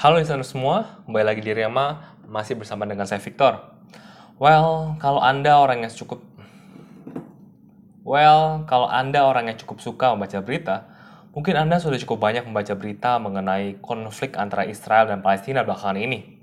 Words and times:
Halo 0.00 0.16
listener 0.16 0.48
semua, 0.48 1.04
kembali 1.04 1.28
lagi 1.28 1.44
di 1.44 1.52
Rema, 1.52 2.16
masih 2.24 2.56
bersama 2.56 2.88
dengan 2.88 3.04
saya 3.04 3.20
Victor. 3.20 3.60
Well, 4.40 4.96
kalau 4.96 5.20
Anda 5.20 5.60
orang 5.60 5.84
yang 5.84 5.92
cukup 5.92 6.24
Well, 8.00 8.64
kalau 8.64 8.88
Anda 8.88 9.28
orang 9.28 9.52
yang 9.52 9.60
cukup 9.60 9.84
suka 9.84 10.16
membaca 10.16 10.40
berita, 10.40 10.88
mungkin 11.36 11.52
Anda 11.60 11.84
sudah 11.84 12.00
cukup 12.00 12.16
banyak 12.16 12.48
membaca 12.48 12.72
berita 12.80 13.20
mengenai 13.20 13.76
konflik 13.84 14.40
antara 14.40 14.64
Israel 14.64 15.04
dan 15.04 15.20
Palestina 15.20 15.68
belakangan 15.68 16.00
ini. 16.00 16.40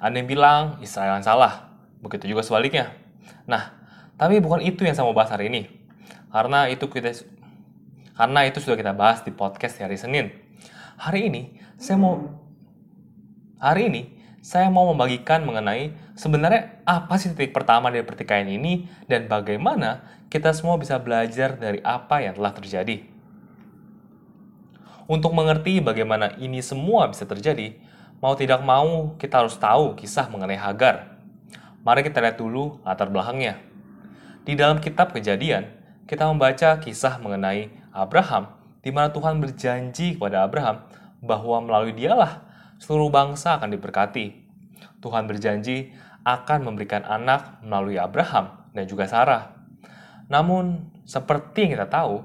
Anda 0.00 0.24
yang 0.24 0.28
bilang 0.32 0.62
Israel 0.80 1.20
yang 1.20 1.28
salah, 1.28 1.76
begitu 2.00 2.32
juga 2.32 2.40
sebaliknya. 2.40 2.88
Nah, 3.44 3.84
tapi 4.16 4.40
bukan 4.40 4.64
itu 4.64 4.80
yang 4.80 4.96
saya 4.96 5.04
mau 5.04 5.12
bahas 5.12 5.28
hari 5.28 5.52
ini. 5.52 5.68
Karena 6.32 6.72
itu 6.72 6.88
kita 6.88 7.12
karena 8.16 8.48
itu 8.48 8.64
sudah 8.64 8.80
kita 8.80 8.96
bahas 8.96 9.20
di 9.20 9.28
podcast 9.28 9.76
hari 9.76 10.00
Senin. 10.00 10.32
Hari 10.96 11.28
ini 11.28 11.60
saya 11.76 12.00
mau 12.00 12.43
Hari 13.64 13.88
ini, 13.88 14.12
saya 14.44 14.68
mau 14.68 14.84
membagikan 14.92 15.40
mengenai 15.40 15.96
sebenarnya 16.12 16.84
apa 16.84 17.16
sih 17.16 17.32
titik 17.32 17.56
pertama 17.56 17.88
dari 17.88 18.04
pertikaian 18.04 18.44
ini 18.44 18.84
dan 19.08 19.24
bagaimana 19.24 20.04
kita 20.28 20.52
semua 20.52 20.76
bisa 20.76 21.00
belajar 21.00 21.56
dari 21.56 21.80
apa 21.80 22.20
yang 22.20 22.36
telah 22.36 22.52
terjadi. 22.52 23.08
Untuk 25.08 25.32
mengerti 25.32 25.80
bagaimana 25.80 26.36
ini 26.36 26.60
semua 26.60 27.08
bisa 27.08 27.24
terjadi, 27.24 27.72
mau 28.20 28.36
tidak 28.36 28.60
mau 28.60 29.16
kita 29.16 29.40
harus 29.40 29.56
tahu 29.56 29.96
kisah 29.96 30.28
mengenai 30.28 30.60
Hagar. 30.60 31.16
Mari 31.80 32.04
kita 32.04 32.20
lihat 32.20 32.36
dulu 32.36 32.84
latar 32.84 33.08
belakangnya. 33.08 33.64
Di 34.44 34.60
dalam 34.60 34.76
kitab 34.76 35.16
kejadian, 35.16 35.72
kita 36.04 36.28
membaca 36.28 36.84
kisah 36.84 37.16
mengenai 37.16 37.72
Abraham, 37.96 38.44
di 38.84 38.92
mana 38.92 39.08
Tuhan 39.08 39.40
berjanji 39.40 40.20
kepada 40.20 40.44
Abraham 40.44 40.84
bahwa 41.24 41.64
melalui 41.64 41.96
dialah 41.96 42.44
seluruh 42.78 43.10
bangsa 43.10 43.58
akan 43.58 43.74
diberkati. 43.74 44.44
Tuhan 45.00 45.28
berjanji 45.28 45.92
akan 46.24 46.64
memberikan 46.64 47.04
anak 47.04 47.60
melalui 47.60 48.00
Abraham 48.00 48.72
dan 48.72 48.84
juga 48.88 49.04
Sarah. 49.04 49.54
Namun, 50.32 50.88
seperti 51.04 51.68
yang 51.68 51.76
kita 51.76 51.88
tahu, 51.92 52.24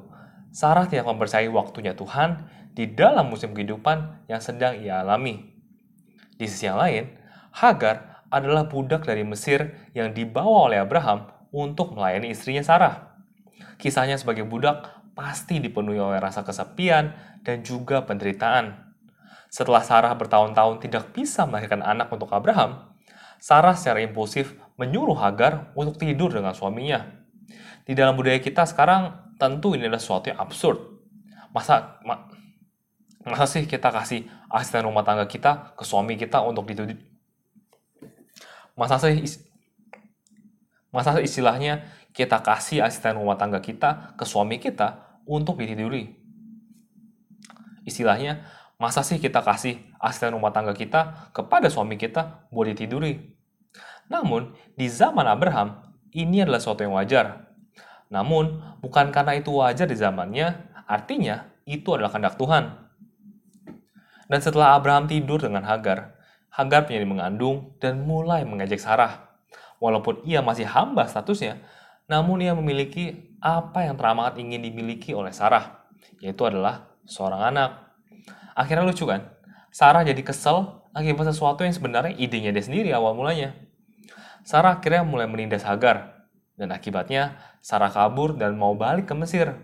Sarah 0.50 0.88
tidak 0.88 1.06
mempercayai 1.12 1.52
waktunya 1.52 1.94
Tuhan 1.94 2.48
di 2.74 2.88
dalam 2.90 3.28
musim 3.28 3.52
kehidupan 3.52 4.26
yang 4.32 4.40
sedang 4.40 4.80
ia 4.80 5.04
alami. 5.04 5.52
Di 6.40 6.48
sisi 6.48 6.66
yang 6.72 6.80
lain, 6.80 7.12
Hagar 7.52 8.24
adalah 8.32 8.72
budak 8.72 9.04
dari 9.04 9.28
Mesir 9.28 9.76
yang 9.92 10.16
dibawa 10.16 10.72
oleh 10.72 10.80
Abraham 10.80 11.28
untuk 11.52 11.98
melayani 11.98 12.32
istrinya 12.32 12.64
Sarah. 12.64 13.20
Kisahnya 13.76 14.16
sebagai 14.16 14.48
budak 14.48 14.88
pasti 15.18 15.60
dipenuhi 15.60 16.00
oleh 16.00 16.22
rasa 16.22 16.48
kesepian 16.48 17.12
dan 17.44 17.66
juga 17.66 18.08
penderitaan. 18.08 18.89
Setelah 19.50 19.82
Sarah 19.82 20.14
bertahun-tahun 20.14 20.86
tidak 20.86 21.10
bisa 21.12 21.50
melahirkan 21.50 21.82
anak 21.82 22.14
untuk 22.14 22.30
Abraham, 22.30 22.94
Sarah 23.42 23.74
secara 23.74 24.06
impulsif 24.06 24.54
menyuruh 24.78 25.18
Hagar 25.18 25.74
untuk 25.74 25.98
tidur 25.98 26.30
dengan 26.30 26.54
suaminya. 26.54 27.04
Di 27.84 27.98
dalam 27.98 28.14
budaya 28.14 28.38
kita 28.38 28.70
sekarang, 28.70 29.34
tentu 29.42 29.74
ini 29.74 29.90
adalah 29.90 29.98
sesuatu 29.98 30.30
yang 30.30 30.38
absurd. 30.38 30.78
Masa 31.50 31.98
ma, 32.06 32.30
masa 33.26 33.50
sih 33.50 33.66
kita 33.66 33.90
kasih 33.90 34.30
asisten 34.54 34.86
rumah 34.86 35.02
tangga 35.02 35.26
kita 35.26 35.74
ke 35.74 35.82
suami 35.82 36.14
kita 36.14 36.46
untuk 36.46 36.70
ditidur? 36.70 37.00
Masa 38.78 39.02
sih 39.02 39.26
masa 40.94 41.18
istilahnya 41.18 41.90
kita 42.14 42.46
kasih 42.46 42.86
asisten 42.86 43.18
rumah 43.18 43.40
tangga 43.40 43.58
kita 43.58 44.14
ke 44.14 44.24
suami 44.30 44.62
kita 44.62 45.20
untuk 45.26 45.58
ditiduri? 45.58 46.14
Istilahnya, 47.90 48.46
Masa 48.80 49.04
sih 49.04 49.20
kita 49.20 49.44
kasih 49.44 49.76
asisten 50.00 50.32
rumah 50.32 50.56
tangga 50.56 50.72
kita 50.72 51.30
kepada 51.36 51.68
suami 51.68 52.00
kita 52.00 52.48
buat 52.48 52.72
ditiduri? 52.72 53.36
Namun, 54.08 54.56
di 54.80 54.88
zaman 54.88 55.28
Abraham, 55.28 55.84
ini 56.16 56.48
adalah 56.48 56.64
sesuatu 56.64 56.88
yang 56.88 56.96
wajar. 56.96 57.52
Namun, 58.08 58.64
bukan 58.80 59.12
karena 59.12 59.36
itu 59.36 59.52
wajar 59.52 59.84
di 59.84 60.00
zamannya, 60.00 60.72
artinya 60.88 61.52
itu 61.68 61.92
adalah 61.92 62.08
kehendak 62.08 62.40
Tuhan. 62.40 62.72
Dan 64.32 64.40
setelah 64.40 64.80
Abraham 64.80 65.12
tidur 65.12 65.44
dengan 65.44 65.68
Hagar, 65.68 66.16
Hagar 66.50 66.88
menjadi 66.88 67.06
mengandung 67.06 67.76
dan 67.84 68.08
mulai 68.08 68.48
mengejek 68.48 68.80
Sarah. 68.80 69.28
Walaupun 69.84 70.24
ia 70.24 70.40
masih 70.40 70.64
hamba 70.66 71.04
statusnya, 71.04 71.60
namun 72.08 72.40
ia 72.40 72.56
memiliki 72.56 73.36
apa 73.44 73.86
yang 73.86 74.00
teramat 74.00 74.40
ingin 74.40 74.64
dimiliki 74.64 75.12
oleh 75.12 75.36
Sarah, 75.36 75.84
yaitu 76.24 76.48
adalah 76.48 76.96
seorang 77.04 77.44
anak. 77.54 77.89
Akhirnya 78.60 78.84
lucu 78.84 79.08
kan? 79.08 79.24
Sarah 79.72 80.04
jadi 80.04 80.20
kesel 80.20 80.84
akibat 80.92 81.32
sesuatu 81.32 81.64
yang 81.64 81.72
sebenarnya 81.72 82.12
idenya 82.20 82.52
dia 82.52 82.60
sendiri 82.60 82.92
awal 82.92 83.16
mulanya. 83.16 83.56
Sarah 84.44 84.84
akhirnya 84.84 85.08
mulai 85.08 85.32
menindas 85.32 85.64
Hagar, 85.64 86.28
dan 86.60 86.76
akibatnya 86.76 87.40
Sarah 87.64 87.88
kabur 87.88 88.36
dan 88.36 88.60
mau 88.60 88.76
balik 88.76 89.08
ke 89.08 89.16
Mesir. 89.16 89.56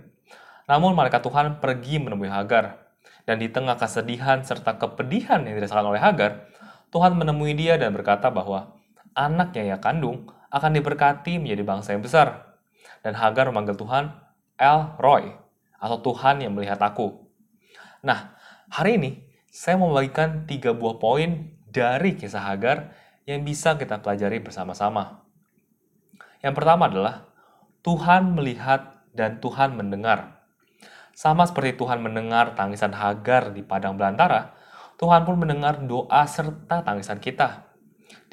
Namun 0.72 0.96
malaikat 0.96 1.20
Tuhan 1.20 1.60
pergi 1.60 2.00
menemui 2.00 2.32
Hagar, 2.32 2.88
dan 3.28 3.44
di 3.44 3.52
tengah 3.52 3.76
kesedihan 3.76 4.40
serta 4.48 4.80
kepedihan 4.80 5.44
yang 5.44 5.60
dirasakan 5.60 5.92
oleh 5.92 6.00
Hagar, 6.00 6.48
Tuhan 6.96 7.20
menemui 7.20 7.52
dia 7.52 7.76
dan 7.76 7.92
berkata 7.92 8.32
bahwa 8.32 8.80
anak 9.12 9.52
yang 9.60 9.76
kandung 9.84 10.32
akan 10.48 10.72
diberkati 10.72 11.36
menjadi 11.36 11.68
bangsa 11.68 11.92
yang 11.92 12.04
besar. 12.06 12.56
Dan 13.04 13.20
Hagar 13.20 13.52
memanggil 13.52 13.76
Tuhan 13.76 14.16
El 14.56 14.80
Roy, 15.04 15.36
atau 15.84 15.98
Tuhan 16.00 16.40
yang 16.40 16.56
melihat 16.56 16.80
aku. 16.80 17.28
Nah, 18.06 18.38
Hari 18.66 18.98
ini, 18.98 19.22
saya 19.54 19.78
mau 19.78 19.94
membagikan 19.94 20.50
tiga 20.50 20.74
buah 20.74 20.98
poin 20.98 21.54
dari 21.70 22.18
kisah 22.18 22.42
Hagar 22.50 22.98
yang 23.30 23.46
bisa 23.46 23.78
kita 23.78 24.02
pelajari 24.02 24.42
bersama-sama. 24.42 25.22
Yang 26.42 26.54
pertama 26.58 26.90
adalah, 26.90 27.30
Tuhan 27.86 28.34
melihat 28.34 29.06
dan 29.14 29.38
Tuhan 29.38 29.78
mendengar. 29.78 30.42
Sama 31.14 31.46
seperti 31.46 31.78
Tuhan 31.78 32.02
mendengar 32.02 32.58
tangisan 32.58 32.90
Hagar 32.98 33.54
di 33.54 33.62
padang 33.62 34.02
belantara, 34.02 34.58
Tuhan 34.98 35.30
pun 35.30 35.38
mendengar 35.38 35.86
doa 35.86 36.26
serta 36.26 36.82
tangisan 36.82 37.22
kita. 37.22 37.70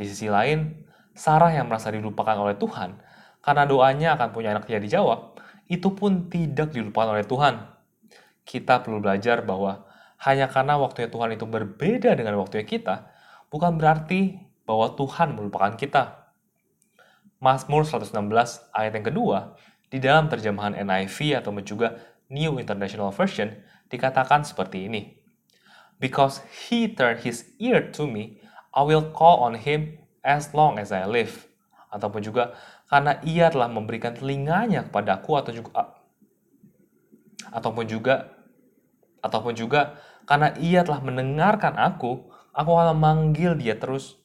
Di 0.00 0.09
sisi 0.09 0.32
lain, 0.32 0.88
Sarah 1.12 1.53
yang 1.53 1.69
merasa 1.69 1.93
dilupakan 1.93 2.41
oleh 2.41 2.56
Tuhan 2.56 2.97
karena 3.44 3.69
doanya 3.69 4.16
akan 4.16 4.32
punya 4.32 4.56
anak 4.56 4.64
tidak 4.64 4.88
dijawab, 4.88 5.37
itu 5.69 5.93
pun 5.93 6.32
tidak 6.32 6.72
dilupakan 6.72 7.20
oleh 7.20 7.26
Tuhan. 7.28 7.69
Kita 8.49 8.81
perlu 8.81 9.04
belajar 9.04 9.44
bahwa 9.44 9.91
hanya 10.22 10.46
karena 10.46 10.78
waktunya 10.78 11.10
Tuhan 11.10 11.34
itu 11.34 11.46
berbeda 11.50 12.14
dengan 12.14 12.38
waktunya 12.38 12.62
kita, 12.62 13.10
bukan 13.50 13.74
berarti 13.74 14.38
bahwa 14.62 14.94
Tuhan 14.94 15.34
melupakan 15.34 15.74
kita. 15.74 16.30
Mazmur 17.42 17.82
116 17.82 18.14
ayat 18.70 18.92
yang 18.94 19.06
kedua, 19.10 19.58
di 19.90 19.98
dalam 19.98 20.30
terjemahan 20.30 20.78
NIV 20.78 21.42
atau 21.42 21.50
juga 21.66 21.98
New 22.30 22.62
International 22.62 23.10
Version, 23.10 23.50
dikatakan 23.90 24.46
seperti 24.46 24.86
ini. 24.86 25.18
Because 25.98 26.42
he 26.70 26.86
turned 26.86 27.26
his 27.26 27.50
ear 27.58 27.90
to 27.90 28.06
me, 28.06 28.38
I 28.70 28.86
will 28.86 29.10
call 29.10 29.42
on 29.42 29.58
him 29.58 29.98
as 30.22 30.54
long 30.54 30.78
as 30.78 30.94
I 30.94 31.02
live. 31.04 31.50
Ataupun 31.90 32.22
juga, 32.22 32.54
karena 32.86 33.18
ia 33.26 33.50
telah 33.50 33.68
memberikan 33.68 34.14
telinganya 34.14 34.86
kepadaku 34.86 35.34
atau 35.34 35.50
juga 35.50 35.98
ataupun 37.52 37.84
juga 37.84 38.41
ataupun 39.22 39.54
juga 39.54 39.96
karena 40.26 40.54
ia 40.58 40.86
telah 40.86 41.02
mendengarkan 41.02 41.78
aku, 41.78 42.30
aku 42.54 42.70
akan 42.74 42.94
memanggil 42.94 43.58
dia 43.58 43.74
terus. 43.78 44.20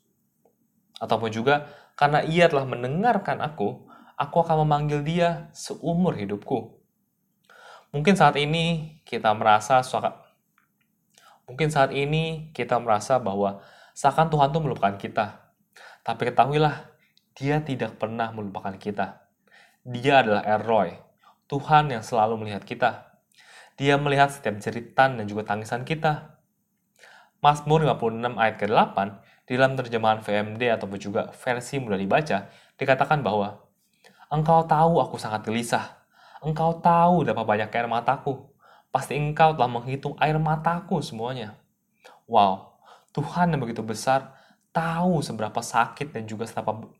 Ataupun 0.97 1.29
juga, 1.29 1.69
karena 1.97 2.21
ia 2.25 2.49
telah 2.49 2.65
mendengarkan 2.65 3.41
aku, 3.41 3.85
aku 4.17 4.35
akan 4.41 4.65
memanggil 4.65 5.01
dia 5.01 5.49
seumur 5.53 6.17
hidupku. 6.17 6.77
Mungkin 7.93 8.13
saat 8.17 8.35
ini 8.35 8.97
kita 9.07 9.31
merasa 9.33 9.79
mungkin 11.47 11.71
saat 11.71 11.95
ini 11.95 12.51
kita 12.51 12.75
merasa 12.77 13.17
bahwa 13.17 13.63
seakan 13.95 14.27
Tuhan 14.27 14.51
itu 14.51 14.59
melupakan 14.59 14.95
kita. 14.99 15.25
Tapi 16.03 16.21
ketahuilah, 16.27 16.91
dia 17.37 17.63
tidak 17.63 17.95
pernah 17.95 18.33
melupakan 18.35 18.75
kita. 18.75 19.27
Dia 19.87 20.25
adalah 20.25 20.43
Erroy, 20.43 20.91
Tuhan 21.47 21.93
yang 21.93 22.03
selalu 22.03 22.43
melihat 22.43 22.67
kita. 22.67 23.06
Dia 23.77 23.95
melihat 24.01 24.33
setiap 24.33 24.57
jeritan 24.57 25.21
dan 25.21 25.25
juga 25.29 25.45
tangisan 25.45 25.85
kita. 25.85 26.41
Mazmur 27.39 27.85
56 27.85 28.33
ayat 28.33 28.55
ke-8 28.57 28.97
di 29.45 29.53
dalam 29.53 29.77
terjemahan 29.77 30.19
VMD 30.25 30.73
ataupun 30.73 30.97
juga 30.97 31.29
versi 31.29 31.77
mudah 31.77 32.01
dibaca 32.01 32.49
dikatakan 32.73 33.21
bahwa 33.21 33.67
Engkau 34.27 34.67
tahu 34.67 34.99
aku 34.99 35.15
sangat 35.15 35.47
gelisah. 35.47 36.03
Engkau 36.43 36.83
tahu 36.83 37.23
berapa 37.23 37.47
banyak 37.47 37.71
air 37.71 37.87
mataku. 37.87 38.51
Pasti 38.91 39.15
engkau 39.15 39.55
telah 39.55 39.71
menghitung 39.71 40.19
air 40.19 40.35
mataku 40.35 40.99
semuanya. 40.99 41.55
Wow, 42.27 42.75
Tuhan 43.15 43.55
yang 43.55 43.63
begitu 43.63 43.79
besar 43.79 44.35
tahu 44.75 45.23
seberapa 45.23 45.63
sakit 45.63 46.11
dan 46.11 46.27
juga 46.27 46.43
seberapa 46.43 46.91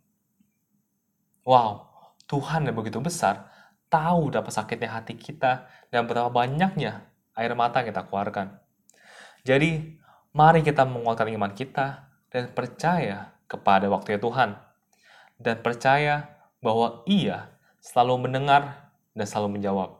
Wow, 1.44 1.91
Tuhan 2.31 2.63
yang 2.63 2.75
begitu 2.79 3.03
besar 3.03 3.51
tahu 3.88 4.31
betapa 4.31 4.51
sakitnya 4.51 5.01
hati 5.01 5.16
kita 5.16 5.68
dan 5.92 6.07
betapa 6.07 6.31
banyaknya 6.31 7.07
air 7.38 7.51
mata 7.54 7.81
yang 7.81 7.94
kita 7.94 8.07
keluarkan. 8.07 8.60
Jadi, 9.48 9.98
Mari 10.38 10.62
kita 10.62 10.86
menguatkan 10.86 11.34
iman 11.34 11.50
kita 11.50 12.13
dan 12.30 12.54
percaya 12.54 13.34
kepada 13.50 13.89
waktu 13.89 14.22
Tuhan. 14.22 14.54
Dan 15.42 15.66
percaya 15.66 16.30
bahwa 16.62 17.01
ia 17.10 17.57
selalu 17.81 18.30
mendengar 18.30 18.94
dan 19.18 19.25
selalu 19.25 19.57
menjawab. 19.57 19.98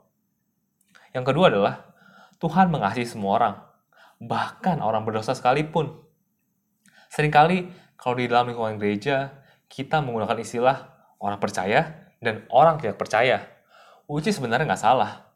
Yang 1.10 1.26
kedua 1.34 1.46
adalah 1.50 1.76
Tuhan 2.38 2.70
mengasihi 2.70 3.10
semua 3.10 3.32
orang, 3.42 3.56
bahkan 4.22 4.78
orang 4.78 5.10
berdosa 5.10 5.34
sekalipun. 5.34 6.06
Seringkali 7.10 7.74
kalau 7.98 8.22
di 8.22 8.30
dalam 8.30 8.54
lingkungan 8.54 8.78
gereja, 8.78 9.42
kita 9.74 10.06
menggunakan 10.06 10.38
istilah 10.38 10.78
orang 11.18 11.42
percaya 11.42 12.14
dan 12.22 12.46
orang 12.54 12.78
tidak 12.78 13.02
percaya. 13.02 13.42
Which 14.08 14.32
sebenarnya 14.32 14.64
nggak 14.64 14.84
salah. 14.84 15.28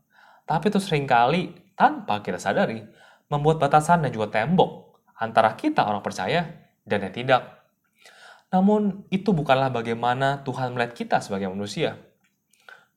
Tapi 0.47 0.71
itu 0.71 0.79
sering 0.79 1.03
kali 1.03 1.51
tanpa 1.75 2.23
kita 2.23 2.39
sadari, 2.39 2.79
membuat 3.27 3.59
batasan 3.59 4.03
dan 4.03 4.12
juga 4.15 4.31
tembok 4.31 5.03
antara 5.19 5.53
kita 5.59 5.83
orang 5.83 6.00
percaya 6.00 6.71
dan 6.88 7.03
yang 7.03 7.13
tidak. 7.13 7.62
Namun, 8.51 9.07
itu 9.07 9.31
bukanlah 9.31 9.71
bagaimana 9.71 10.44
Tuhan 10.44 10.75
melihat 10.75 10.91
kita 10.91 11.18
sebagai 11.23 11.47
manusia. 11.47 11.95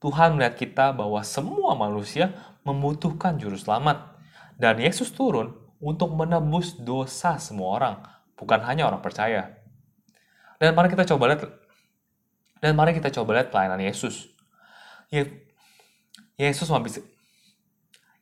Tuhan 0.03 0.35
melihat 0.35 0.59
kita 0.59 0.91
bahwa 0.91 1.23
semua 1.23 1.79
manusia 1.79 2.35
membutuhkan 2.67 3.38
juru 3.38 3.55
selamat. 3.55 4.19
Dan 4.59 4.82
Yesus 4.82 5.15
turun 5.15 5.55
untuk 5.79 6.11
menebus 6.15 6.75
dosa 6.79 7.38
semua 7.38 7.79
orang, 7.79 7.94
bukan 8.35 8.61
hanya 8.67 8.91
orang 8.91 9.03
percaya. 9.03 9.59
Dan 10.59 10.75
mari 10.75 10.91
kita 10.91 11.06
coba 11.06 11.35
lihat 11.35 11.50
dan 12.62 12.73
mari 12.73 12.97
kita 12.97 13.11
coba 13.12 13.37
lihat 13.37 13.53
pelayanan 13.53 13.82
Yesus. 13.82 14.31
Yesus 16.34 16.66
menghabiskan 16.70 17.06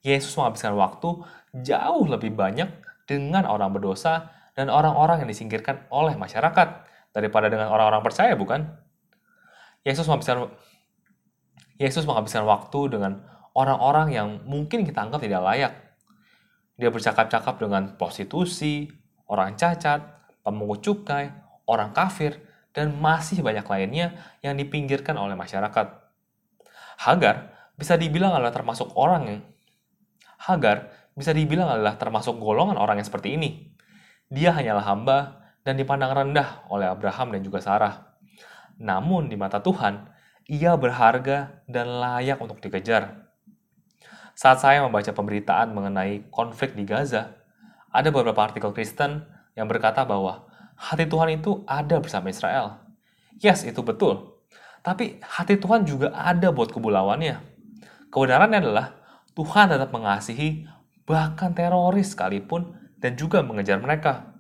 Yesus 0.03 0.35
menghabiskan 0.35 0.75
waktu 0.75 1.23
jauh 1.63 2.05
lebih 2.11 2.35
banyak 2.35 2.69
dengan 3.07 3.47
orang 3.47 3.71
berdosa 3.71 4.35
dan 4.59 4.69
orang-orang 4.69 5.23
yang 5.23 5.31
disingkirkan 5.31 5.87
oleh 5.95 6.19
masyarakat 6.19 6.69
daripada 7.15 7.47
dengan 7.47 7.71
orang-orang 7.71 8.03
percaya, 8.03 8.35
bukan? 8.35 8.67
Yesus 9.87 10.05
menghabiskan 10.11 10.51
Yesus 11.79 12.07
menghabiskan 12.07 12.47
waktu 12.47 12.95
dengan 12.95 13.23
orang-orang 13.55 14.15
yang 14.15 14.29
mungkin 14.45 14.83
kita 14.83 15.03
anggap 15.03 15.23
tidak 15.23 15.43
layak. 15.43 15.73
Dia 16.79 16.91
bercakap-cakap 16.91 17.63
dengan 17.63 17.95
prostitusi, 17.95 18.91
orang 19.31 19.55
cacat, 19.55 20.03
pemungut 20.43 20.83
cukai, 20.83 21.31
orang 21.67 21.95
kafir, 21.95 22.43
dan 22.73 22.97
masih 22.97 23.45
banyak 23.45 23.65
lainnya 23.69 24.17
yang 24.41 24.57
dipinggirkan 24.57 25.15
oleh 25.21 25.37
masyarakat. 25.37 25.87
Hagar 27.03 27.52
bisa 27.83 27.99
dibilang 27.99 28.39
adalah 28.39 28.55
termasuk 28.55 28.95
orang 28.95 29.23
yang 29.27 29.43
Hagar 30.43 30.91
bisa 31.15 31.31
dibilang 31.31 31.71
adalah 31.71 31.95
termasuk 31.95 32.35
golongan 32.41 32.75
orang 32.75 32.99
yang 32.99 33.07
seperti 33.07 33.39
ini. 33.39 33.71
Dia 34.27 34.51
hanyalah 34.51 34.83
hamba 34.83 35.19
dan 35.63 35.79
dipandang 35.79 36.11
rendah 36.11 36.67
oleh 36.67 36.91
Abraham 36.91 37.37
dan 37.37 37.47
juga 37.47 37.63
Sarah. 37.63 38.19
Namun 38.81 39.31
di 39.31 39.39
mata 39.39 39.63
Tuhan, 39.63 40.09
ia 40.51 40.75
berharga 40.75 41.63
dan 41.71 41.87
layak 42.03 42.43
untuk 42.43 42.59
dikejar. 42.59 43.29
Saat 44.35 44.65
saya 44.65 44.83
membaca 44.83 45.13
pemberitaan 45.13 45.71
mengenai 45.71 46.27
konflik 46.33 46.75
di 46.75 46.83
Gaza, 46.89 47.39
ada 47.93 48.09
beberapa 48.11 48.43
artikel 48.43 48.73
Kristen 48.75 49.23
yang 49.55 49.69
berkata 49.69 50.03
bahwa 50.03 50.49
hati 50.75 51.07
Tuhan 51.07 51.39
itu 51.39 51.63
ada 51.69 52.01
bersama 52.01 52.33
Israel. 52.33 52.83
Yes, 53.39 53.63
itu 53.63 53.85
betul. 53.85 54.43
Tapi 54.83 55.23
hati 55.23 55.61
Tuhan 55.61 55.87
juga 55.87 56.11
ada 56.17 56.51
buat 56.51 56.75
kubu 56.75 56.91
lawannya. 56.91 57.52
Kebenarannya 58.13 58.61
adalah 58.61 58.87
Tuhan 59.33 59.73
tetap 59.73 59.89
mengasihi 59.89 60.69
bahkan 61.09 61.57
teroris 61.57 62.13
sekalipun 62.13 62.77
dan 63.01 63.17
juga 63.17 63.41
mengejar 63.41 63.81
mereka. 63.81 64.37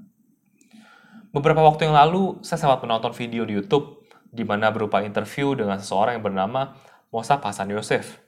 Beberapa 1.32 1.64
waktu 1.64 1.88
yang 1.88 1.96
lalu, 1.96 2.44
saya 2.44 2.60
sempat 2.60 2.84
menonton 2.84 3.16
video 3.16 3.48
di 3.48 3.56
YouTube 3.56 4.04
di 4.28 4.44
mana 4.44 4.68
berupa 4.68 5.00
interview 5.00 5.56
dengan 5.56 5.80
seseorang 5.80 6.20
yang 6.20 6.24
bernama 6.28 6.76
Mosaf 7.08 7.40
Hasan 7.40 7.72
Yosef. 7.72 8.20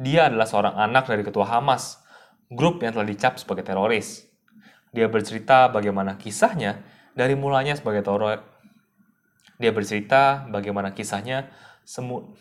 Dia 0.00 0.32
adalah 0.32 0.48
seorang 0.48 0.74
anak 0.80 1.12
dari 1.12 1.20
ketua 1.20 1.44
Hamas, 1.44 2.00
grup 2.48 2.80
yang 2.80 2.96
telah 2.96 3.04
dicap 3.04 3.36
sebagai 3.36 3.68
teroris. 3.68 4.24
Dia 4.96 5.12
bercerita 5.12 5.68
bagaimana 5.68 6.16
kisahnya 6.16 6.80
dari 7.12 7.36
mulanya 7.36 7.76
sebagai 7.76 8.00
teroris. 8.00 8.40
Dia 9.60 9.74
bercerita 9.74 10.48
bagaimana 10.48 10.96
kisahnya 10.96 11.50
semu 11.88 12.36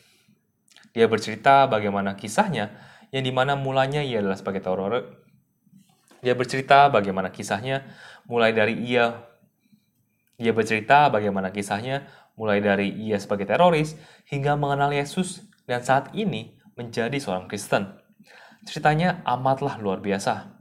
Dia 0.91 1.07
bercerita 1.07 1.71
bagaimana 1.71 2.19
kisahnya 2.19 2.75
yang 3.15 3.23
di 3.23 3.31
mana 3.31 3.55
mulanya 3.55 4.03
ia 4.03 4.19
adalah 4.19 4.35
sebagai 4.35 4.59
teroris. 4.59 5.07
Dia 6.19 6.35
bercerita 6.35 6.91
bagaimana 6.91 7.31
kisahnya 7.31 7.87
mulai 8.27 8.51
dari 8.51 8.75
ia 8.83 9.23
dia 10.37 10.51
bercerita 10.53 11.07
bagaimana 11.07 11.49
kisahnya 11.55 12.09
mulai 12.35 12.59
dari 12.59 12.91
ia 12.93 13.17
sebagai 13.17 13.47
teroris 13.47 13.95
hingga 14.27 14.57
mengenal 14.59 14.91
Yesus 14.91 15.47
dan 15.69 15.81
saat 15.85 16.11
ini 16.17 16.57
menjadi 16.75 17.15
seorang 17.17 17.47
Kristen. 17.47 17.93
Ceritanya 18.67 19.21
amatlah 19.23 19.79
luar 19.79 20.03
biasa. 20.03 20.57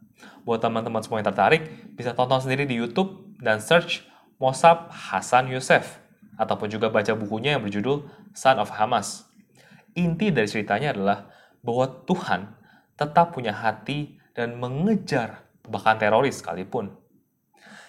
Buat 0.46 0.62
teman-teman 0.62 1.02
semua 1.02 1.20
yang 1.20 1.28
tertarik, 1.28 1.92
bisa 1.98 2.14
tonton 2.14 2.38
sendiri 2.40 2.64
di 2.64 2.78
YouTube 2.78 3.36
dan 3.42 3.58
search 3.58 4.06
Mosab 4.38 4.88
Hasan 4.92 5.50
Yosef 5.50 6.05
ataupun 6.36 6.68
juga 6.68 6.92
baca 6.92 7.12
bukunya 7.16 7.56
yang 7.56 7.64
berjudul 7.64 8.06
Son 8.32 8.58
of 8.60 8.72
Hamas. 8.72 9.28
Inti 9.96 10.28
dari 10.32 10.48
ceritanya 10.48 10.92
adalah 10.92 11.18
bahwa 11.64 11.88
Tuhan 12.04 12.52
tetap 12.96 13.32
punya 13.32 13.52
hati 13.52 14.20
dan 14.36 14.60
mengejar 14.60 15.48
bahkan 15.66 15.98
teroris 15.98 16.40
sekalipun 16.44 16.92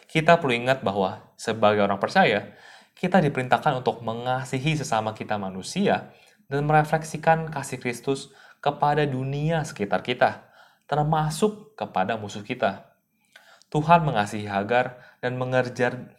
kita 0.07 0.39
perlu 0.39 0.55
ingat 0.55 0.81
bahwa 0.88 1.19
sebagai 1.35 1.83
orang 1.83 1.99
percaya, 1.99 2.55
kita 2.95 3.19
diperintahkan 3.19 3.83
untuk 3.83 3.99
mengasihi 4.01 4.79
sesama 4.79 5.11
kita 5.11 5.35
manusia 5.35 6.15
dan 6.47 6.63
merefleksikan 6.63 7.51
kasih 7.51 7.77
Kristus 7.77 8.31
kepada 8.63 9.03
dunia 9.03 9.67
sekitar 9.67 10.01
kita, 10.01 10.47
termasuk 10.88 11.75
kepada 11.75 12.15
musuh 12.15 12.41
kita. 12.41 12.88
Tuhan 13.67 14.07
mengasihi 14.07 14.47
Hagar 14.47 14.95
dan 15.19 15.35
mengejar 15.35 16.16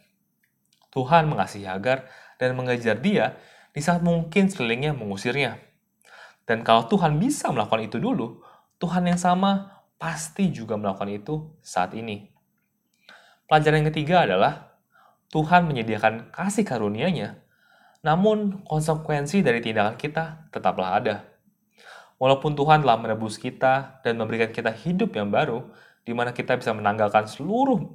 Tuhan 0.89 1.29
mengasihi 1.29 1.69
Hagar 1.69 2.09
dan 2.41 2.57
mengejar 2.57 2.97
dia 2.97 3.37
di 3.73 3.81
saat 3.81 4.01
mungkin 4.01 4.49
sekelilingnya 4.49 4.97
mengusirnya. 4.97 5.61
Dan 6.49 6.65
kalau 6.65 6.89
Tuhan 6.89 7.21
bisa 7.21 7.53
melakukan 7.53 7.85
itu 7.85 8.01
dulu, 8.01 8.41
Tuhan 8.81 9.05
yang 9.05 9.21
sama 9.21 9.81
pasti 10.01 10.49
juga 10.49 10.79
melakukan 10.79 11.11
itu 11.13 11.35
saat 11.61 11.93
ini. 11.93 12.25
Pelajaran 13.45 13.85
yang 13.85 13.89
ketiga 13.93 14.25
adalah 14.25 14.73
Tuhan 15.29 15.69
menyediakan 15.69 16.33
kasih 16.33 16.65
karunia-Nya, 16.65 17.37
namun 18.01 18.65
konsekuensi 18.65 19.45
dari 19.45 19.61
tindakan 19.61 19.93
kita 19.93 20.49
tetaplah 20.49 20.97
ada. 20.97 21.15
Walaupun 22.17 22.57
Tuhan 22.57 22.81
telah 22.81 22.97
menebus 22.97 23.37
kita 23.37 24.01
dan 24.01 24.17
memberikan 24.17 24.49
kita 24.49 24.73
hidup 24.73 25.13
yang 25.13 25.29
baru, 25.29 25.69
di 26.01 26.17
mana 26.17 26.33
kita 26.33 26.57
bisa 26.57 26.73
menanggalkan 26.73 27.29
seluruh 27.29 27.85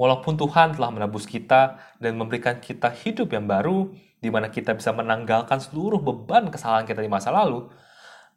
Walaupun 0.00 0.40
Tuhan 0.40 0.80
telah 0.80 0.88
menebus 0.88 1.28
kita 1.28 1.76
dan 2.00 2.16
memberikan 2.16 2.56
kita 2.56 2.88
hidup 2.88 3.36
yang 3.36 3.44
baru, 3.44 3.92
di 4.16 4.32
mana 4.32 4.48
kita 4.48 4.72
bisa 4.72 4.96
menanggalkan 4.96 5.60
seluruh 5.60 6.00
beban 6.00 6.48
kesalahan 6.48 6.88
kita 6.88 7.04
di 7.04 7.10
masa 7.12 7.28
lalu, 7.28 7.68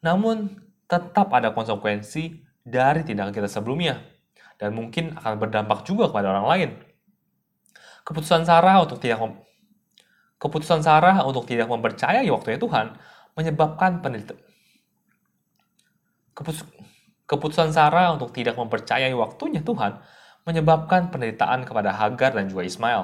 namun 0.03 0.59
tetap 0.91 1.31
ada 1.31 1.55
konsekuensi 1.55 2.43
dari 2.67 3.07
tindakan 3.07 3.31
kita 3.31 3.47
sebelumnya 3.47 4.03
dan 4.59 4.75
mungkin 4.75 5.15
akan 5.15 5.39
berdampak 5.39 5.87
juga 5.87 6.11
kepada 6.11 6.35
orang 6.35 6.47
lain. 6.51 6.69
Keputusan 8.03 8.43
Sarah 8.43 8.83
untuk 8.83 8.99
tidak 8.99 9.23
keputusan 10.43 10.83
Sarah 10.83 11.23
untuk 11.23 11.47
tidak 11.47 11.71
mempercayai 11.71 12.27
waktunya 12.27 12.59
Tuhan 12.59 12.99
menyebabkan 13.39 14.03
penderitaan. 14.03 14.43
Keputusan 17.23 17.71
Sarah 17.71 18.11
untuk 18.11 18.35
tidak 18.35 18.59
mempercayai 18.59 19.15
waktunya 19.15 19.63
Tuhan 19.63 20.03
menyebabkan 20.43 21.11
penderitaan 21.11 21.63
kepada 21.63 21.95
Hagar 21.95 22.35
dan 22.35 22.51
juga 22.51 22.67
Ismail. 22.67 23.03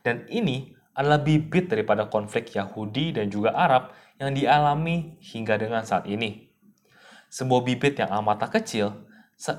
Dan 0.00 0.24
ini 0.32 0.72
adalah 0.96 1.20
bibit 1.20 1.68
daripada 1.68 2.08
konflik 2.08 2.50
Yahudi 2.56 3.14
dan 3.14 3.28
juga 3.28 3.54
Arab 3.54 3.94
yang 4.18 4.34
dialami 4.34 5.20
hingga 5.22 5.54
dengan 5.60 5.86
saat 5.86 6.08
ini 6.10 6.48
sebuah 7.28 7.62
bibit 7.64 8.00
yang 8.00 8.08
amatlah 8.08 8.48
kecil 8.48 9.04
se 9.36 9.52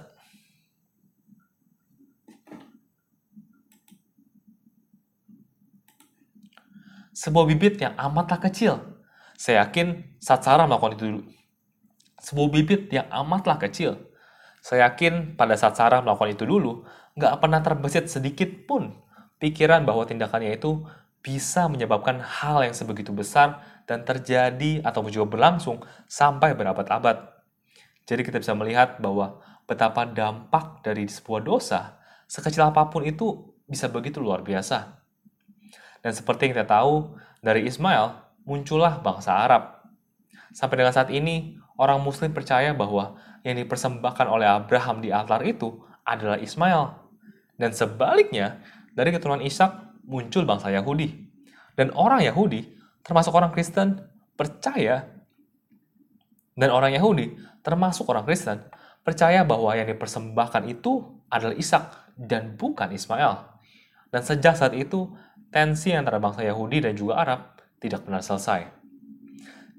sebuah 7.13 7.45
bibit 7.51 7.75
yang 7.83 7.93
amatlah 7.99 8.39
kecil. 8.39 8.79
Saya 9.35 9.67
yakin 9.67 10.19
saat 10.19 10.43
Sarah 10.43 10.67
melakukan 10.67 10.95
itu 10.95 11.03
dulu. 11.03 11.21
Sebuah 12.19 12.49
bibit 12.51 12.91
yang 12.91 13.07
amatlah 13.11 13.59
kecil. 13.59 13.99
Saya 14.69 14.93
yakin 14.93 15.33
pada 15.33 15.57
saat 15.57 15.81
Sarah 15.81 16.05
melakukan 16.05 16.37
itu 16.37 16.45
dulu, 16.45 16.85
nggak 17.17 17.41
pernah 17.41 17.57
terbesit 17.65 18.05
sedikit 18.05 18.69
pun 18.69 18.93
pikiran 19.41 19.81
bahwa 19.81 20.05
tindakannya 20.05 20.53
itu 20.53 20.85
bisa 21.25 21.65
menyebabkan 21.65 22.21
hal 22.21 22.61
yang 22.61 22.77
sebegitu 22.77 23.09
besar 23.09 23.65
dan 23.89 24.05
terjadi 24.05 24.85
ataupun 24.85 25.09
juga 25.09 25.25
berlangsung 25.33 25.81
sampai 26.05 26.53
berabad-abad. 26.53 27.17
Jadi 28.05 28.21
kita 28.21 28.37
bisa 28.37 28.53
melihat 28.53 29.01
bahwa 29.01 29.41
betapa 29.65 30.05
dampak 30.05 30.85
dari 30.85 31.09
sebuah 31.09 31.41
dosa, 31.41 31.97
sekecil 32.29 32.69
apa 32.69 32.93
pun 32.93 33.01
itu 33.01 33.49
bisa 33.65 33.89
begitu 33.89 34.21
luar 34.21 34.45
biasa. 34.45 35.01
Dan 36.05 36.13
seperti 36.13 36.45
yang 36.45 36.61
kita 36.61 36.69
tahu, 36.69 37.17
dari 37.41 37.65
Ismail 37.65 38.37
muncullah 38.45 39.01
bangsa 39.01 39.33
Arab. 39.33 39.81
Sampai 40.53 40.77
dengan 40.77 40.93
saat 40.93 41.09
ini, 41.09 41.57
orang 41.79 42.03
muslim 42.03 42.35
percaya 42.35 42.75
bahwa 42.75 43.15
yang 43.47 43.55
dipersembahkan 43.55 44.27
oleh 44.27 44.45
Abraham 44.45 44.99
di 44.99 45.15
altar 45.15 45.41
itu 45.47 45.79
adalah 46.03 46.35
Ismail. 46.35 47.07
Dan 47.55 47.71
sebaliknya, 47.71 48.59
dari 48.91 49.15
keturunan 49.15 49.39
Ishak 49.39 50.03
muncul 50.03 50.43
bangsa 50.43 50.67
Yahudi. 50.75 51.31
Dan 51.79 51.95
orang 51.95 52.19
Yahudi, 52.27 52.67
termasuk 53.07 53.31
orang 53.31 53.55
Kristen, 53.55 54.03
percaya 54.35 55.07
dan 56.59 56.75
orang 56.75 56.91
Yahudi 56.91 57.39
termasuk 57.63 58.07
orang 58.11 58.27
Kristen, 58.27 58.59
percaya 59.03 59.43
bahwa 59.47 59.71
yang 59.75 59.87
dipersembahkan 59.87 60.67
itu 60.67 61.23
adalah 61.31 61.55
Ishak 61.55 62.15
dan 62.19 62.55
bukan 62.59 62.91
Ismail. 62.91 63.47
Dan 64.09 64.21
sejak 64.25 64.57
saat 64.57 64.73
itu, 64.75 65.13
tensi 65.53 65.93
antara 65.95 66.17
bangsa 66.17 66.43
Yahudi 66.43 66.83
dan 66.83 66.93
juga 66.97 67.19
Arab 67.21 67.39
tidak 67.79 68.03
pernah 68.03 68.19
selesai. 68.19 68.67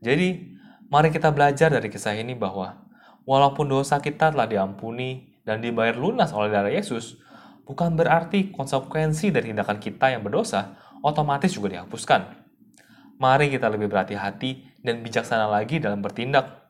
Jadi, 0.00 0.56
mari 0.90 1.08
kita 1.14 1.30
belajar 1.30 1.70
dari 1.70 1.88
kisah 1.88 2.18
ini 2.18 2.34
bahwa 2.36 2.84
walaupun 3.24 3.70
dosa 3.70 4.02
kita 4.02 4.34
telah 4.34 4.50
diampuni 4.50 5.38
dan 5.46 5.62
dibayar 5.62 5.96
lunas 5.96 6.34
oleh 6.34 6.52
darah 6.52 6.74
Yesus, 6.74 7.16
bukan 7.64 7.96
berarti 7.96 8.50
konsekuensi 8.50 9.30
dari 9.30 9.54
tindakan 9.54 9.78
kita 9.78 10.12
yang 10.12 10.26
berdosa 10.26 10.76
otomatis 11.00 11.54
juga 11.54 11.78
dihapuskan. 11.78 12.42
Mari 13.16 13.48
kita 13.54 13.70
lebih 13.70 13.88
berhati-hati 13.88 14.82
dan 14.84 15.00
bijaksana 15.04 15.48
lagi 15.48 15.80
dalam 15.80 16.00
bertindak 16.00 16.60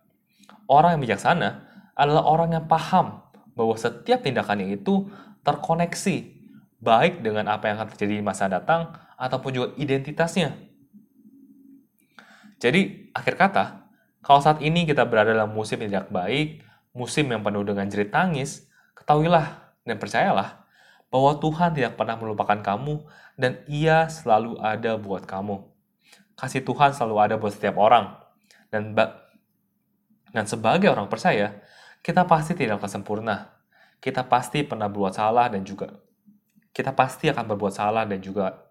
Orang 0.71 0.95
yang 0.95 1.03
bijaksana 1.03 1.67
adalah 1.99 2.23
orang 2.31 2.55
yang 2.55 2.71
paham 2.71 3.27
bahwa 3.59 3.75
setiap 3.75 4.23
tindakannya 4.23 4.79
itu 4.79 5.11
terkoneksi, 5.43 6.17
baik 6.79 7.27
dengan 7.27 7.50
apa 7.50 7.67
yang 7.67 7.83
akan 7.83 7.91
terjadi 7.91 8.23
di 8.23 8.25
masa 8.25 8.47
datang 8.47 8.95
ataupun 9.19 9.50
juga 9.50 9.69
identitasnya. 9.75 10.55
Jadi, 12.62 13.11
akhir 13.11 13.35
kata, 13.35 13.65
kalau 14.21 14.41
saat 14.41 14.61
ini 14.61 14.85
kita 14.85 15.09
berada 15.09 15.33
dalam 15.33 15.53
musim 15.53 15.81
yang 15.81 15.91
tidak 15.93 16.09
baik, 16.12 16.61
musim 16.93 17.29
yang 17.29 17.41
penuh 17.41 17.65
dengan 17.65 17.89
jerit 17.89 18.12
tangis, 18.12 18.69
ketahuilah 18.97 19.73
dan 19.89 19.97
percayalah 19.97 20.65
bahwa 21.09 21.33
Tuhan 21.41 21.75
tidak 21.75 21.99
pernah 21.99 22.17
melupakan 22.21 22.59
kamu 22.61 23.03
dan 23.35 23.65
Ia 23.67 24.07
selalu 24.12 24.61
ada 24.61 25.00
buat 25.00 25.25
kamu. 25.25 25.65
Kasih 26.37 26.62
Tuhan 26.65 26.93
selalu 26.93 27.17
ada 27.19 27.35
buat 27.41 27.53
setiap 27.53 27.81
orang. 27.81 28.17
Dan 28.71 28.95
dan 30.31 30.45
sebagai 30.47 30.87
orang 30.87 31.11
percaya, 31.11 31.59
kita 32.07 32.23
pasti 32.29 32.55
tidak 32.55 32.79
akan 32.79 33.03
sempurna. 33.03 33.37
Kita 33.99 34.25
pasti 34.25 34.62
pernah 34.62 34.87
berbuat 34.87 35.12
salah 35.12 35.50
dan 35.50 35.67
juga 35.67 35.91
kita 36.71 36.95
pasti 36.95 37.27
akan 37.27 37.45
berbuat 37.50 37.75
salah 37.75 38.07
dan 38.07 38.23
juga 38.23 38.71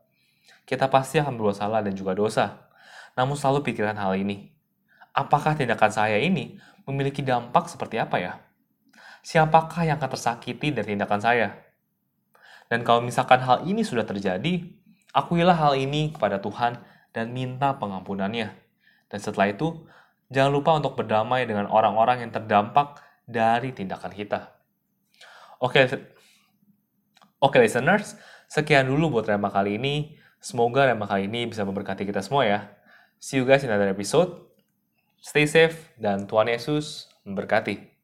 kita 0.63 0.88
pasti 0.88 1.20
akan 1.20 1.36
berbuat 1.36 1.58
salah 1.58 1.82
dan 1.84 1.94
juga 1.98 2.15
dosa. 2.15 2.70
Namun 3.18 3.36
selalu 3.36 3.65
pikirkan 3.65 3.98
hal 3.98 4.15
ini. 4.15 4.53
Apakah 5.13 5.58
tindakan 5.58 5.92
saya 5.92 6.18
ini 6.22 6.58
memiliki 6.86 7.25
dampak 7.25 7.68
seperti 7.68 8.00
apa 8.00 8.18
ya? 8.22 8.34
Siapakah 9.25 9.84
yang 9.84 10.00
akan 10.00 10.16
tersakiti 10.16 10.72
dari 10.72 10.96
tindakan 10.96 11.20
saya? 11.20 11.48
Dan 12.70 12.86
kalau 12.86 13.01
misalkan 13.01 13.42
hal 13.42 13.66
ini 13.66 13.82
sudah 13.82 14.06
terjadi, 14.06 14.63
akuilah 15.12 15.58
hal 15.58 15.74
ini 15.75 16.13
kepada 16.13 16.39
Tuhan 16.39 16.80
dan 17.12 17.34
minta 17.34 17.75
pengampunannya. 17.75 18.54
Dan 19.10 19.20
setelah 19.20 19.50
itu, 19.50 19.89
Jangan 20.30 20.51
lupa 20.54 20.78
untuk 20.78 20.94
berdamai 20.94 21.50
dengan 21.50 21.66
orang-orang 21.66 22.22
yang 22.22 22.30
terdampak 22.30 23.01
dari 23.25 23.74
tindakan 23.74 24.13
kita. 24.13 24.54
Oke, 25.58 25.89
oke 27.42 27.58
listeners, 27.58 28.13
sekian 28.46 28.86
dulu 28.86 29.18
buat 29.18 29.25
Rema 29.25 29.50
kali 29.50 29.82
ini. 29.82 30.22
Semoga 30.38 30.86
Rema 30.86 31.10
kali 31.10 31.25
ini 31.25 31.50
bisa 31.50 31.66
memberkati 31.66 32.06
kita 32.06 32.22
semua 32.22 32.46
ya. 32.46 32.60
See 33.18 33.42
you 33.42 33.44
guys 33.44 33.66
in 33.66 33.74
another 33.74 33.89
episode. 33.89 34.49
Stay 35.20 35.44
safe 35.44 35.92
dan 36.00 36.26
Tuhan 36.26 36.48
Yesus 36.48 37.12
memberkati. 37.28 37.99